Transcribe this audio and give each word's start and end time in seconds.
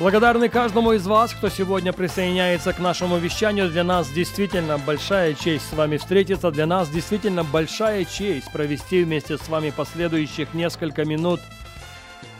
Благодарны 0.00 0.48
каждому 0.48 0.92
из 0.92 1.06
вас, 1.06 1.34
кто 1.34 1.50
сегодня 1.50 1.92
присоединяется 1.92 2.72
к 2.72 2.78
нашему 2.78 3.18
вещанию. 3.18 3.68
Для 3.68 3.84
нас 3.84 4.10
действительно 4.10 4.78
большая 4.78 5.34
честь 5.34 5.68
с 5.68 5.74
вами 5.74 5.98
встретиться. 5.98 6.50
Для 6.50 6.64
нас 6.64 6.88
действительно 6.88 7.44
большая 7.44 8.06
честь 8.06 8.50
провести 8.50 9.04
вместе 9.04 9.36
с 9.36 9.46
вами 9.48 9.68
последующих 9.68 10.54
несколько 10.54 11.04
минут, 11.04 11.40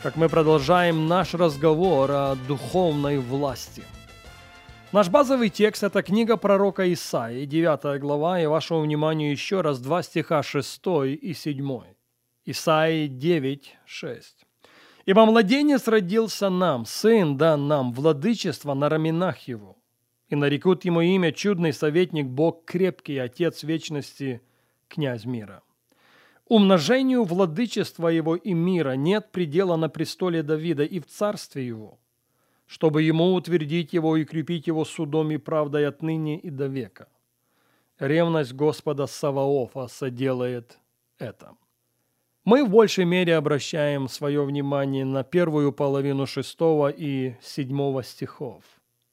как 0.01 0.15
мы 0.15 0.27
продолжаем 0.27 1.07
наш 1.07 1.35
разговор 1.35 2.11
о 2.11 2.35
духовной 2.47 3.19
власти– 3.19 3.83
Наш 4.91 5.07
базовый 5.07 5.49
текст– 5.49 5.83
это 5.85 6.03
книга 6.03 6.35
пророка 6.35 6.91
Исаии, 6.91 7.45
9 7.45 8.01
глава, 8.01 8.41
и 8.41 8.45
вашему 8.45 8.81
вниманию 8.81 9.31
еще 9.31 9.61
раз 9.61 9.79
два 9.79 10.03
стиха 10.03 10.43
6 10.43 10.81
и 11.21 11.33
7. 11.33 11.81
Исаии 12.43 13.07
9, 13.07 13.77
6. 13.85 14.50
«Ибо 15.05 15.25
младенец 15.25 15.87
родился 15.87 16.49
нам, 16.49 16.85
сын 16.85 17.37
дан 17.37 17.67
нам, 17.67 17.91
владычество 17.93 18.73
на 18.73 18.89
раменах 18.89 19.47
его, 19.47 19.77
и 20.29 20.35
нарекут 20.35 20.85
ему 20.85 21.01
имя 21.01 21.31
чудный 21.31 21.73
советник, 21.73 22.27
Бог 22.27 22.65
крепкий, 22.65 23.17
Отец 23.17 23.63
вечности, 23.63 24.41
князь 24.87 25.25
мира». 25.25 25.63
Умножению 26.47 27.23
владычества 27.23 28.09
его 28.09 28.35
и 28.35 28.53
мира 28.53 28.91
нет 28.91 29.31
предела 29.31 29.77
на 29.77 29.87
престоле 29.87 30.43
Давида 30.43 30.83
и 30.83 30.99
в 30.99 31.07
царстве 31.07 31.65
его– 31.65 31.97
чтобы 32.71 33.03
ему 33.03 33.33
утвердить 33.33 33.91
его 33.91 34.15
и 34.15 34.23
крепить 34.23 34.65
его 34.65 34.85
судом 34.85 35.29
и 35.31 35.37
правдой 35.37 35.85
отныне 35.85 36.39
и 36.39 36.49
до 36.49 36.67
века. 36.67 37.09
Ревность 37.99 38.53
Господа 38.53 39.07
Саваофа 39.07 39.87
соделает 39.87 40.79
это. 41.17 41.57
Мы 42.43 42.65
в 42.65 42.69
большей 42.69 43.05
мере 43.05 43.37
обращаем 43.37 44.07
свое 44.07 44.43
внимание 44.43 45.05
на 45.05 45.23
первую 45.23 45.71
половину 45.71 46.25
шестого 46.25 46.89
и 46.89 47.35
седьмого 47.39 48.03
стихов. 48.03 48.63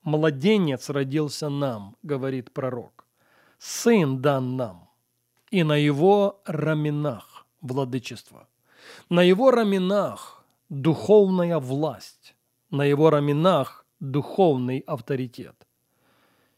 «Младенец 0.02 0.88
родился 0.88 1.50
нам»,— 1.50 1.94
говорит 2.02 2.50
пророк,— 2.54 3.04
«сын 3.58 4.22
дан 4.22 4.56
нам, 4.56 4.88
и 5.50 5.62
на 5.62 5.76
его 5.76 6.40
раменах 6.46 7.46
владычество, 7.60 8.48
на 9.10 9.22
его 9.22 9.50
раменах 9.50 10.42
духовная 10.70 11.58
власть, 11.58 12.34
на 12.70 12.86
его 12.86 13.10
раменах 13.10 13.84
духовный 14.00 14.78
авторитет. 14.86 15.66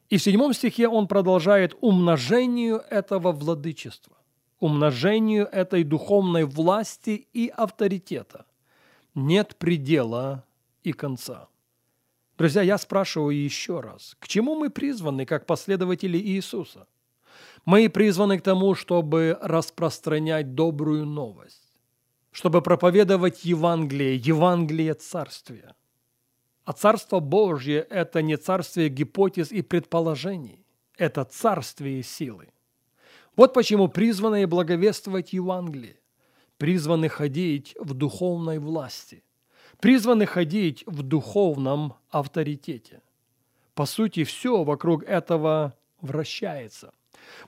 И 0.08 0.18
в 0.18 0.22
седьмом 0.22 0.52
стихе 0.52 0.86
он 0.86 1.08
продолжает 1.08 1.74
умножению 1.80 2.82
этого 2.90 3.32
владычества, 3.32 4.16
умножению 4.60 5.46
этой 5.46 5.82
духовной 5.84 6.44
власти 6.44 7.28
и 7.32 7.48
авторитета. 7.48 8.46
Нет 9.14 9.56
предела 9.56 10.44
и 10.82 10.92
конца. 10.92 11.48
Друзья, 12.38 12.62
я 12.62 12.78
спрашиваю 12.78 13.36
еще 13.36 13.80
раз, 13.80 14.16
к 14.20 14.28
чему 14.28 14.54
мы 14.54 14.70
призваны 14.70 15.26
как 15.26 15.46
последователи 15.46 16.16
Иисуса? 16.16 16.86
Мы 17.64 17.88
призваны 17.88 18.38
к 18.38 18.42
тому, 18.42 18.74
чтобы 18.74 19.36
распространять 19.42 20.54
добрую 20.54 21.04
новость, 21.04 21.78
чтобы 22.30 22.62
проповедовать 22.62 23.44
Евангелие, 23.44 24.16
Евангелие 24.16 24.94
Царствия– 24.94 25.74
а 26.70 26.72
Царство 26.72 27.18
Божье– 27.18 27.80
это 27.90 28.22
не 28.22 28.36
царствие 28.36 28.88
гипотез 28.88 29.50
и 29.50 29.60
предположений, 29.60 30.64
это 30.96 31.24
царствие 31.24 32.04
силы. 32.04 32.48
Вот 33.36 33.54
почему 33.54 33.88
призваны 33.88 34.46
благовествовать 34.46 35.32
Евангелие, 35.32 36.00
призваны 36.58 37.08
ходить 37.08 37.74
в 37.78 37.94
духовной 37.94 38.58
власти, 38.58 39.24
призваны 39.80 40.26
ходить 40.26 40.84
в 40.86 41.02
духовном 41.02 41.94
авторитете. 42.10 43.02
По 43.74 43.86
сути, 43.86 44.24
все 44.24 44.62
вокруг 44.64 45.04
этого 45.04 45.74
вращается. 46.00 46.92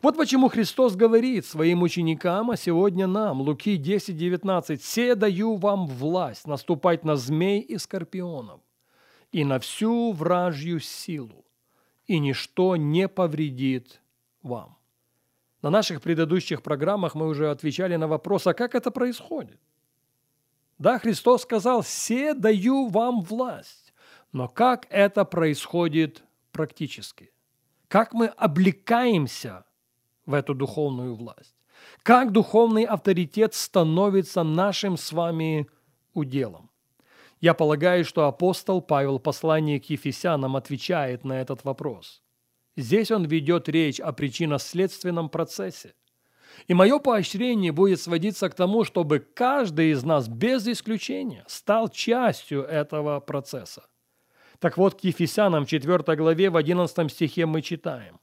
Вот 0.00 0.16
почему 0.16 0.48
Христос 0.48 0.96
говорит 0.96 1.46
своим 1.46 1.82
ученикам, 1.82 2.50
а 2.50 2.56
сегодня 2.56 3.06
нам, 3.06 3.40
Луки 3.40 3.76
10, 3.76 4.16
19, 4.16 4.82
«Се 4.82 5.14
даю 5.14 5.56
вам 5.56 5.86
власть 5.86 6.46
наступать 6.46 7.04
на 7.04 7.16
змей 7.16 7.60
и 7.60 7.78
скорпионов, 7.78 8.60
и 9.32 9.44
на 9.44 9.58
всю 9.58 10.12
вражью 10.12 10.80
силу, 10.80 11.44
и 12.06 12.18
ничто 12.18 12.76
не 12.76 13.08
повредит 13.08 14.00
вам. 14.42 14.76
На 15.62 15.70
наших 15.70 16.02
предыдущих 16.02 16.62
программах 16.62 17.14
мы 17.14 17.28
уже 17.28 17.50
отвечали 17.50 17.96
на 17.96 18.08
вопрос, 18.08 18.46
а 18.46 18.54
как 18.54 18.74
это 18.74 18.90
происходит? 18.90 19.60
Да, 20.78 20.98
Христос 20.98 21.42
сказал, 21.42 21.84
«Се 21.84 22.34
даю 22.34 22.88
вам 22.88 23.22
власть». 23.22 23.94
Но 24.32 24.48
как 24.48 24.86
это 24.90 25.24
происходит 25.24 26.24
практически? 26.50 27.30
Как 27.88 28.14
мы 28.14 28.26
облекаемся 28.26 29.64
в 30.24 30.34
эту 30.34 30.54
духовную 30.54 31.14
власть? 31.14 31.54
Как 32.02 32.32
духовный 32.32 32.84
авторитет 32.84 33.54
становится 33.54 34.42
нашим 34.42 34.96
с 34.96 35.12
вами 35.12 35.68
уделом? 36.14 36.70
Я 37.40 37.54
полагаю, 37.54 38.04
что 38.04 38.26
апостол 38.26 38.80
Павел 38.80 39.18
в 39.18 39.22
послании 39.22 39.78
к 39.78 39.90
Ефесянам 39.90 40.56
отвечает 40.56 41.24
на 41.24 41.34
этот 41.40 41.64
вопрос. 41.64 42.22
Здесь 42.76 43.10
он 43.10 43.24
ведет 43.24 43.68
речь 43.68 44.00
о 44.00 44.12
причинно-следственном 44.12 45.28
процессе. 45.28 45.94
И 46.68 46.74
мое 46.74 46.98
поощрение 46.98 47.72
будет 47.72 48.00
сводиться 48.00 48.48
к 48.48 48.54
тому, 48.54 48.84
чтобы 48.84 49.18
каждый 49.18 49.90
из 49.90 50.04
нас 50.04 50.28
без 50.28 50.66
исключения 50.66 51.44
стал 51.48 51.88
частью 51.88 52.62
этого 52.62 53.20
процесса. 53.20 53.84
Так 54.58 54.78
вот, 54.78 55.00
к 55.00 55.04
Ефесянам 55.04 55.66
4 55.66 56.16
главе 56.16 56.50
в 56.50 56.56
11 56.56 57.10
стихе 57.10 57.46
мы 57.46 57.62
читаем. 57.62 58.20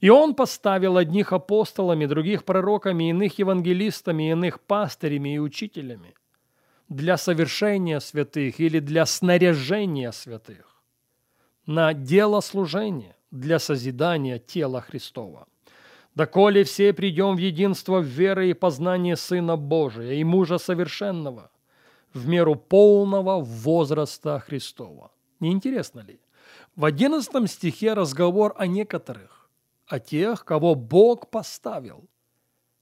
«И 0.00 0.10
он 0.10 0.34
поставил 0.34 0.96
одних 0.96 1.32
апостолами, 1.32 2.06
других 2.06 2.44
пророками, 2.44 3.10
иных 3.10 3.38
евангелистами, 3.38 4.30
иных 4.30 4.60
пастырями 4.60 5.34
и 5.34 5.38
учителями, 5.38 6.14
для 6.88 7.16
совершения 7.16 8.00
святых 8.00 8.60
или 8.60 8.80
для 8.80 9.06
снаряжения 9.06 10.12
святых, 10.12 10.82
на 11.66 11.94
дело 11.94 12.40
служения 12.40 13.16
для 13.32 13.58
созидания 13.58 14.38
тела 14.38 14.80
Христова. 14.80 15.48
Доколе 16.14 16.62
все 16.64 16.92
придем 16.92 17.34
в 17.34 17.38
единство 17.38 17.98
веры 17.98 18.50
и 18.50 18.54
познания 18.54 19.16
Сына 19.16 19.56
Божия 19.56 20.12
и 20.12 20.24
мужа 20.24 20.58
совершенного, 20.58 21.50
в 22.12 22.28
меру 22.28 22.54
полного 22.54 23.40
возраста 23.40 24.38
Христова. 24.38 25.10
Не 25.40 25.50
интересно 25.50 26.00
ли? 26.00 26.20
В 26.76 26.84
одиннадцатом 26.84 27.46
стихе 27.46 27.94
разговор 27.94 28.54
о 28.58 28.66
некоторых, 28.66 29.48
о 29.86 29.98
тех, 29.98 30.44
кого 30.44 30.74
Бог 30.74 31.30
поставил, 31.30 32.04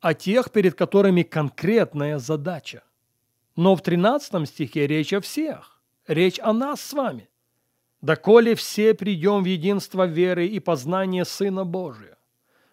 о 0.01 0.15
тех, 0.15 0.51
перед 0.51 0.75
которыми 0.75 1.23
конкретная 1.23 2.19
задача. 2.19 2.83
Но 3.55 3.77
в 3.77 3.83
13 3.83 4.49
стихе 4.49 4.89
речь 4.89 5.13
о 5.13 5.21
всех, 5.21 5.81
речь 6.09 6.41
о 6.41 6.53
нас 6.53 6.81
с 6.81 6.93
вами. 6.93 7.30
«Доколе 8.03 8.55
все 8.55 8.95
придем 8.95 9.43
в 9.43 9.47
единство 9.47 10.07
веры 10.07 10.47
и 10.47 10.59
познание 10.61 11.25
Сына 11.25 11.65
Божия, 11.65 12.17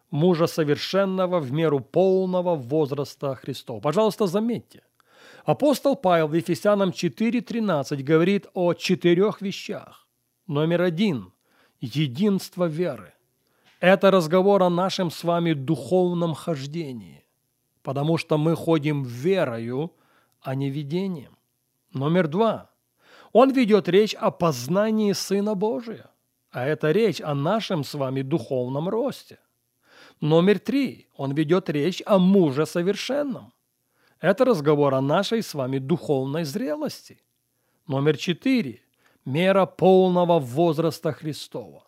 мужа 0.10 0.48
совершенного 0.48 1.40
в 1.40 1.52
меру 1.52 1.80
полного 1.80 2.56
возраста 2.56 3.36
Христова». 3.36 3.80
Пожалуйста, 3.80 4.28
заметьте, 4.28 4.84
апостол 5.46 5.96
Павел 5.96 6.28
в 6.28 6.34
Ефесянам 6.34 6.90
4.13 6.90 8.04
говорит 8.04 8.48
о 8.54 8.74
четырех 8.74 9.42
вещах. 9.42 10.08
Номер 10.48 10.82
один– 10.84 11.34
единство 11.82 12.66
веры. 12.66 13.14
Это 13.80 14.12
разговор 14.12 14.64
о 14.64 14.70
нашем 14.70 15.12
с 15.12 15.24
вами 15.24 15.54
духовном 15.54 16.34
хождении, 16.34 17.26
потому 17.84 18.18
что 18.18 18.38
мы 18.38 18.56
ходим 18.56 19.04
верою– 19.04 19.92
а 20.48 20.56
не 20.56 20.70
видением. 20.70 21.38
Номер 21.94 22.28
два. 22.30 22.72
Он 23.34 23.52
ведет 23.52 23.88
речь 23.88 24.14
о 24.16 24.32
познании 24.32 25.14
Сына 25.14 25.56
Божия, 25.56 26.10
а 26.52 26.66
это 26.66 26.92
речь 26.92 27.22
о 27.22 27.36
нашем 27.36 27.84
с 27.84 27.94
вами 27.94 28.22
духовном 28.22 28.90
росте. 28.90 29.40
Номер 30.22 30.60
три. 30.60 31.08
Он 31.16 31.34
ведет 31.34 31.70
речь 31.70 32.02
о 32.06 32.18
муже 32.18 32.66
совершенном. 32.66 33.54
Это 34.20 34.46
разговор 34.46 34.96
о 34.96 35.02
нашей 35.02 35.44
с 35.44 35.54
вами 35.54 35.78
духовной 35.78 36.44
зрелости. 36.44 37.22
Номер 37.88 38.18
четыре. 38.18 38.82
мера 39.26 39.66
полного 39.66 40.40
возраста 40.40 41.12
Христова. 41.12 41.84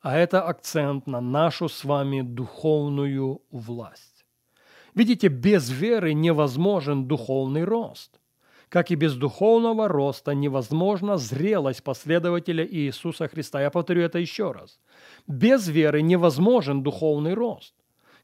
А 0.00 0.16
это 0.16 0.42
акцент 0.42 1.06
на 1.06 1.20
нашу 1.20 1.68
с 1.68 1.84
вами 1.84 2.20
духовную 2.20 3.42
власть. 3.50 4.26
Видите, 4.94 5.28
без 5.28 5.70
веры 5.70 6.12
невозможен 6.12 7.06
духовный 7.06 7.64
рост. 7.64 8.17
Как 8.68 8.90
и 8.90 8.96
без 8.96 9.14
духовного 9.14 9.88
роста 9.88 10.34
невозможна 10.34 11.16
зрелость 11.16 11.82
последователя 11.82 12.66
Иисуса 12.66 13.26
Христа. 13.28 13.62
Я 13.62 13.70
повторю 13.70 14.02
это 14.02 14.18
еще 14.18 14.52
раз. 14.52 14.78
Без 15.26 15.68
веры 15.68 16.02
невозможен 16.02 16.82
духовный 16.82 17.34
рост. 17.34 17.74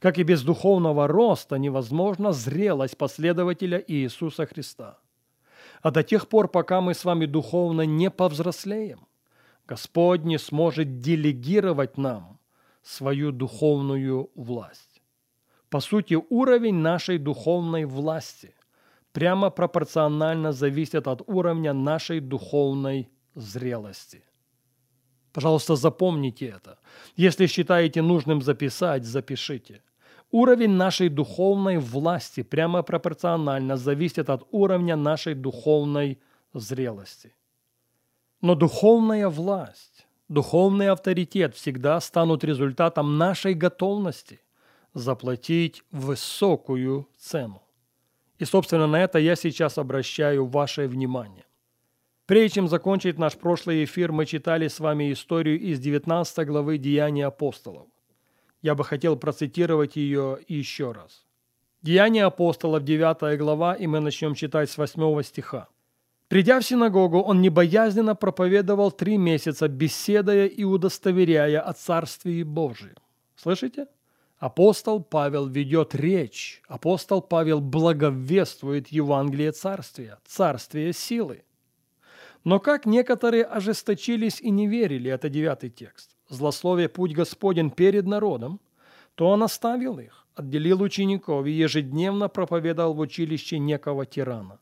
Как 0.01 0.19
и 0.19 0.23
без 0.23 0.43
духовного 0.43 1.07
роста 1.07 1.57
невозможна 1.57 2.33
зрелость 2.33 2.99
последователя 2.99 3.83
Иисуса 3.89 4.45
Христа. 4.45 4.99
А 5.81 5.91
до 5.91 6.03
тех 6.03 6.29
пор, 6.29 6.49
пока 6.49 6.83
мы 6.83 6.93
с 6.93 7.05
вами 7.05 7.25
духовно 7.25 7.83
не 7.83 8.11
повзрослеем, 8.11 9.07
Господь 9.67 10.25
не 10.25 10.39
сможет 10.39 11.01
делегировать 11.01 11.97
нам 11.97 12.39
свою 12.83 13.33
духовную 13.33 14.31
власть. 14.35 15.01
По 15.71 15.81
сути, 15.81 16.19
уровень 16.29 16.77
нашей 16.77 17.17
духовной 17.17 17.87
власти 17.87 18.55
прямо 19.15 19.51
пропорционально 19.51 20.53
зависит 20.53 21.07
от 21.07 21.23
уровня 21.27 21.73
нашей 21.73 22.21
духовной 22.21 23.09
зрелости. 23.37 24.23
Пожалуйста, 25.33 25.77
запомните 25.77 26.47
это. 26.47 26.79
Если 27.17 27.47
считаете 27.47 28.03
нужным 28.03 28.43
записать, 28.43 29.05
запишите. 29.05 29.83
Уровень 30.33 30.71
нашей 30.71 31.09
духовной 31.09 31.79
власти 31.79 32.43
прямо 32.43 32.83
пропорционально 32.83 33.77
зависит 33.77 34.31
от 34.31 34.49
уровня 34.51 34.97
нашей 34.97 35.35
духовной 35.35 36.19
зрелости. 36.53 37.35
Но 38.41 38.55
духовная 38.57 39.29
власть, 39.29 40.07
духовный 40.29 40.89
авторитет 40.89 41.55
всегда 41.55 42.01
станут 42.01 42.45
результатом 42.45 43.17
нашей 43.17 43.55
готовности 43.55 44.41
заплатить 44.93 45.85
высокую 45.93 47.07
цену. 47.17 47.64
И, 48.45 48.47
собственно, 48.47 48.87
на 48.87 49.03
это 49.03 49.19
я 49.19 49.37
сейчас 49.37 49.79
обращаю 49.79 50.45
ваше 50.45 50.87
внимание. 50.87 51.47
Прежде 52.27 52.57
чем 52.57 52.69
закончить 52.69 53.19
наш 53.19 53.39
прошлый 53.39 53.85
эфир, 53.85 54.13
мы 54.13 54.27
читали 54.27 54.69
с 54.69 54.81
вами 54.81 55.11
историю 55.11 55.59
из 55.59 55.81
19 55.81 56.47
главы 56.47 56.77
Деяний 56.77 57.25
апостолов. 57.25 57.87
Я 58.61 58.75
бы 58.75 58.85
хотел 58.85 59.17
процитировать 59.17 59.97
ее 59.97 60.41
еще 60.47 60.93
раз. 60.93 61.25
Деяния 61.81 62.27
апостолов, 62.27 62.85
9 62.85 63.39
глава, 63.39 63.77
и 63.77 63.87
мы 63.87 64.01
начнем 64.01 64.35
читать 64.35 64.69
с 64.69 64.77
8 64.77 65.23
стиха. 65.23 65.69
Придя 66.29 66.61
в 66.61 66.67
синагогу, 66.67 67.23
он 67.23 67.41
небоязненно 67.41 68.15
проповедовал 68.15 68.93
три 68.93 69.17
месяца, 69.17 69.69
беседуя 69.69 70.45
и 70.45 70.65
удостоверяя 70.65 71.63
о 71.63 71.73
Царстве 71.73 72.45
Божьем. 72.45 72.97
Слышите? 73.37 73.87
Апостол 74.45 75.03
Павел 75.03 75.47
ведет 75.47 75.95
речь. 75.95 76.61
Апостол 76.69 77.23
Павел 77.23 77.63
благовествует 77.63 78.89
Евангелие 78.89 79.53
Царствия, 79.53 80.19
Царствие 80.27 80.93
силы. 80.93 81.45
Но 82.45 82.61
как 82.61 82.85
некоторые 82.85 83.45
ожесточились 83.45 84.43
и 84.43 84.51
не 84.51 84.67
верили, 84.67 85.11
это 85.11 85.31
девятый 85.31 85.71
текст 85.71 86.11
злословие 86.29 86.91
путь 86.91 87.15
Господень 87.15 87.71
перед 87.71 88.05
народом, 88.05 88.61
то 89.15 89.29
он 89.29 89.43
оставил 89.43 89.99
их, 89.99 90.27
отделил 90.35 90.83
учеников 90.83 91.47
и 91.47 91.51
ежедневно 91.51 92.29
проповедовал 92.29 92.93
в 92.93 93.01
училище 93.01 93.59
некого 93.59 94.05
тирана. 94.05 94.59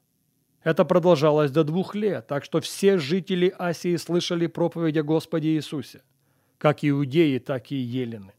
Это 0.62 0.84
продолжалось 0.84 1.50
до 1.50 1.64
двух 1.64 1.96
лет, 1.96 2.28
так 2.28 2.44
что 2.44 2.60
все 2.60 2.98
жители 2.98 3.52
Асии 3.58 3.96
слышали 3.96 4.46
проповедь 4.46 4.96
о 4.96 5.02
Господе 5.02 5.56
Иисусе, 5.56 6.02
как 6.58 6.84
иудеи, 6.84 7.38
так 7.38 7.72
и 7.72 7.74
елены. 7.74 8.32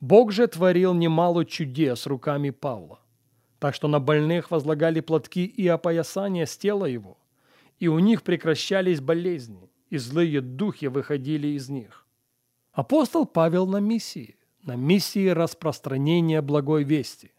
Бог 0.00 0.30
же 0.30 0.46
творил 0.46 0.94
немало 0.94 1.44
чудес 1.44 2.06
руками 2.06 2.50
Павла, 2.50 3.00
так 3.58 3.74
что 3.74 3.88
на 3.88 3.98
больных 3.98 4.50
возлагали 4.50 5.00
платки 5.00 5.44
и 5.44 5.66
опоясания 5.66 6.46
с 6.46 6.56
тела 6.56 6.84
его, 6.84 7.18
и 7.80 7.88
у 7.88 7.98
них 7.98 8.22
прекращались 8.22 9.00
болезни, 9.00 9.70
и 9.90 9.98
злые 9.98 10.40
духи 10.40 10.86
выходили 10.86 11.48
из 11.48 11.68
них. 11.68 12.06
Апостол 12.72 13.26
Павел 13.26 13.66
на 13.66 13.78
миссии, 13.78 14.36
на 14.62 14.76
миссии 14.76 15.28
распространения 15.28 16.42
благой 16.42 16.84
вести. 16.84 17.32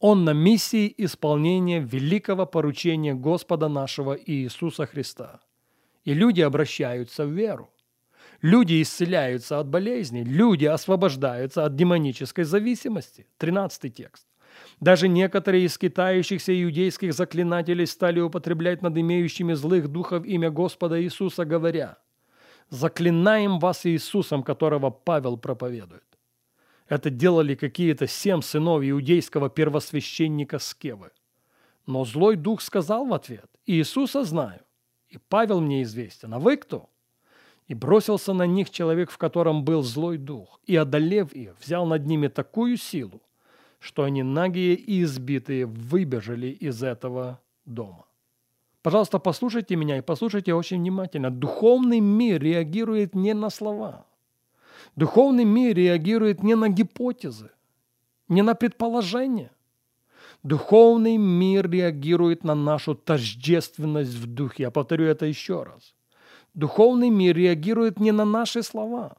Он 0.00 0.24
на 0.24 0.32
миссии 0.32 0.92
исполнения 0.98 1.78
великого 1.78 2.44
поручения 2.44 3.14
Господа 3.14 3.68
нашего 3.68 4.14
Иисуса 4.14 4.86
Христа. 4.86 5.40
И 6.04 6.12
люди 6.12 6.40
обращаются 6.40 7.24
в 7.24 7.30
веру. 7.30 7.70
Люди 8.44 8.82
исцеляются 8.82 9.58
от 9.58 9.68
болезней, 9.68 10.22
люди 10.22 10.66
освобождаются 10.66 11.64
от 11.64 11.76
демонической 11.76 12.44
зависимости. 12.44 13.26
13 13.38 13.94
текст. 13.94 14.26
Даже 14.80 15.08
некоторые 15.08 15.64
из 15.64 15.78
китающихся 15.78 16.52
иудейских 16.62 17.14
заклинателей 17.14 17.86
стали 17.86 18.20
употреблять 18.20 18.82
над 18.82 18.98
имеющими 18.98 19.54
злых 19.54 19.88
духов 19.88 20.26
имя 20.26 20.50
Господа 20.50 21.02
Иисуса, 21.02 21.46
говоря– 21.46 21.96
заклинаем 22.68 23.58
вас 23.58 23.86
Иисусом, 23.86 24.42
которого 24.42 24.90
Павел 24.90 25.38
проповедует. 25.38 26.04
Это 26.86 27.08
делали 27.08 27.54
какие-то 27.54 28.06
семь 28.06 28.42
сынов 28.42 28.82
иудейского 28.82 29.48
первосвященника 29.48 30.58
Скевы. 30.58 31.12
Но 31.86 32.04
злой 32.04 32.36
дух 32.36 32.60
сказал 32.60 33.06
в 33.06 33.14
ответ, 33.14 33.48
«Иисуса 33.64 34.22
знаю, 34.22 34.60
и 35.08 35.16
Павел 35.16 35.62
мне 35.62 35.82
известен, 35.82 36.34
а 36.34 36.38
вы 36.38 36.58
кто?» 36.58 36.90
И 37.68 37.74
бросился 37.74 38.32
на 38.34 38.46
них 38.46 38.70
человек, 38.70 39.10
в 39.10 39.18
котором 39.18 39.64
был 39.64 39.82
злой 39.82 40.18
дух, 40.18 40.60
и, 40.66 40.76
одолев 40.76 41.32
их, 41.32 41.54
взял 41.60 41.86
над 41.86 42.04
ними 42.06 42.28
такую 42.28 42.76
силу, 42.76 43.22
что 43.78 44.02
они 44.02 44.22
нагие 44.22 44.74
и 44.74 45.02
избитые 45.02 45.66
выбежали 45.66 46.48
из 46.48 46.82
этого 46.82 47.40
дома. 47.64 48.04
Пожалуйста, 48.82 49.18
послушайте 49.18 49.76
меня 49.76 49.96
и 49.96 50.02
послушайте 50.02 50.52
очень 50.52 50.76
внимательно. 50.76 51.30
Духовный 51.30 52.00
мир 52.00 52.42
реагирует 52.42 53.14
не 53.14 53.32
на 53.32 53.48
слова. 53.48 54.04
Духовный 54.94 55.44
мир 55.44 55.74
реагирует 55.74 56.42
не 56.42 56.54
на 56.54 56.68
гипотезы, 56.68 57.50
не 58.28 58.42
на 58.42 58.54
предположения. 58.54 59.50
Духовный 60.42 61.16
мир 61.16 61.70
реагирует 61.70 62.44
на 62.44 62.54
нашу 62.54 62.94
тождественность 62.94 64.12
в 64.12 64.26
духе. 64.26 64.64
Я 64.64 64.70
повторю 64.70 65.06
это 65.06 65.24
еще 65.24 65.62
раз. 65.62 65.94
Духовный 66.54 67.10
мир 67.10 67.36
реагирует 67.36 67.98
не 67.98 68.12
на 68.12 68.24
наши 68.24 68.62
слова, 68.62 69.16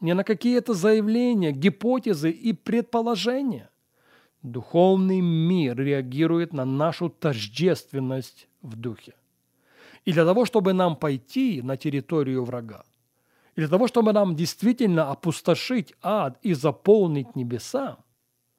не 0.00 0.14
на 0.14 0.24
какие-то 0.24 0.72
заявления, 0.72 1.52
гипотезы 1.52 2.30
и 2.30 2.54
предположения. 2.54 3.70
Духовный 4.42 5.20
мир 5.20 5.76
реагирует 5.76 6.54
на 6.54 6.64
нашу 6.64 7.10
тождественность 7.10 8.48
в 8.62 8.76
духе. 8.76 9.14
И 10.06 10.12
для 10.12 10.24
того, 10.24 10.46
чтобы 10.46 10.72
нам 10.72 10.96
пойти 10.96 11.60
на 11.60 11.76
территорию 11.76 12.44
врага, 12.44 12.84
и 13.56 13.60
для 13.60 13.68
того, 13.68 13.86
чтобы 13.86 14.14
нам 14.14 14.34
действительно 14.34 15.10
опустошить 15.10 15.92
ад 16.00 16.38
и 16.40 16.54
заполнить 16.54 17.36
небеса, 17.36 17.98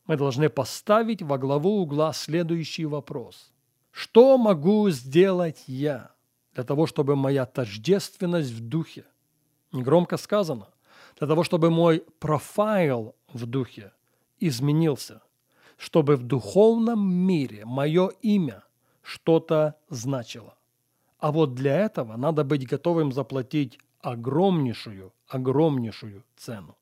мы 0.06 0.16
должны 0.16 0.50
поставить 0.50 1.24
во 1.24 1.40
главу 1.40 1.82
угла 1.82 2.14
следующий 2.14 2.86
вопрос. 2.86 3.52
Что 3.90 4.38
могу 4.38 4.88
сделать 4.92 5.64
я 5.66 6.12
для 6.54 6.64
того, 6.64 6.86
чтобы 6.86 7.16
моя 7.16 7.46
тождественность 7.46 8.52
в 8.52 8.60
духе, 8.60 9.06
негромко 9.72 10.18
сказано, 10.18 10.68
для 11.18 11.28
того, 11.28 11.44
чтобы 11.44 11.70
мой 11.70 12.04
профайл 12.20 13.16
в 13.34 13.46
духе 13.46 13.94
изменился, 14.40 15.22
чтобы 15.78 16.16
в 16.16 16.24
духовном 16.24 17.12
мире 17.14 17.66
мое 17.66 18.10
имя– 18.22 18.64
что-то 19.02 19.76
значило. 19.90 20.56
А 21.20 21.32
вот 21.32 21.54
для 21.54 21.78
этого 21.78 22.18
надо 22.18 22.44
быть 22.44 22.68
готовым 22.68 23.12
заплатить 23.12 23.80
огромнейшую, 24.00 25.14
огромнейшую 25.28 26.24
цену. 26.36 26.78